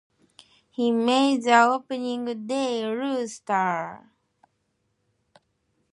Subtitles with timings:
[0.71, 4.09] He made the opening day roster.